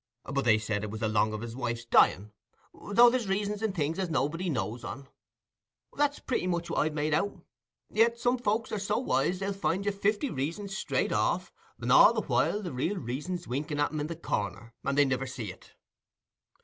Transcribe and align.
But 0.23 0.45
they 0.45 0.57
said 0.57 0.83
it 0.83 0.89
was 0.89 1.03
along 1.03 1.31
of 1.31 1.41
his 1.41 1.55
wife's 1.55 1.85
dying; 1.85 2.31
though 2.73 3.11
there's 3.11 3.27
reasons 3.27 3.61
in 3.61 3.71
things 3.71 3.99
as 3.99 4.09
nobody 4.09 4.49
knows 4.49 4.83
on—that's 4.83 6.17
pretty 6.17 6.47
much 6.47 6.71
what 6.71 6.79
I've 6.79 6.95
made 6.95 7.13
out; 7.13 7.39
yet 7.87 8.17
some 8.17 8.39
folks 8.39 8.71
are 8.71 8.79
so 8.79 8.97
wise, 8.97 9.37
they'll 9.37 9.53
find 9.53 9.85
you 9.85 9.91
fifty 9.91 10.31
reasons 10.31 10.75
straight 10.75 11.11
off, 11.13 11.53
and 11.79 11.91
all 11.91 12.13
the 12.13 12.21
while 12.25 12.63
the 12.63 12.71
real 12.73 12.97
reason's 12.97 13.47
winking 13.47 13.79
at 13.79 13.91
'em 13.91 13.99
in 13.99 14.07
the 14.07 14.15
corner, 14.15 14.73
and 14.83 14.97
they 14.97 15.05
niver 15.05 15.27
see't. 15.27 15.75